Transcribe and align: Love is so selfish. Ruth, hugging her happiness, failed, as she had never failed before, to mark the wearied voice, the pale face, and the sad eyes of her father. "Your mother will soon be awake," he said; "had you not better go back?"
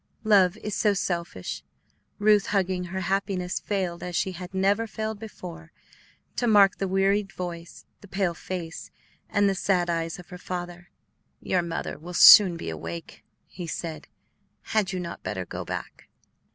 Love 0.23 0.57
is 0.57 0.73
so 0.73 0.95
selfish. 0.95 1.61
Ruth, 2.17 2.47
hugging 2.47 2.85
her 2.85 3.01
happiness, 3.01 3.59
failed, 3.59 4.01
as 4.01 4.15
she 4.15 4.31
had 4.31 4.51
never 4.51 4.87
failed 4.87 5.19
before, 5.19 5.71
to 6.37 6.47
mark 6.47 6.79
the 6.79 6.87
wearied 6.87 7.31
voice, 7.31 7.85
the 7.99 8.07
pale 8.07 8.33
face, 8.33 8.89
and 9.29 9.47
the 9.47 9.53
sad 9.53 9.91
eyes 9.91 10.17
of 10.17 10.29
her 10.29 10.39
father. 10.39 10.89
"Your 11.39 11.61
mother 11.61 11.99
will 11.99 12.15
soon 12.15 12.57
be 12.57 12.71
awake," 12.71 13.23
he 13.45 13.67
said; 13.67 14.07
"had 14.73 14.91
you 14.91 14.99
not 14.99 15.21
better 15.21 15.45
go 15.45 15.63
back?" 15.63 16.07